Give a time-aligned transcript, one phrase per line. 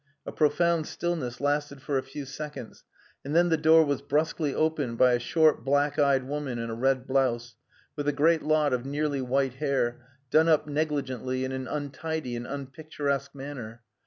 [0.25, 2.83] A profound stillness lasted for a few seconds,
[3.23, 6.73] and then the door was brusquely opened by a short, black eyed woman in a
[6.73, 7.55] red blouse,
[7.95, 10.01] with a great lot of nearly white hair,
[10.31, 13.83] done up negligently in an untidy and unpicturesque manner.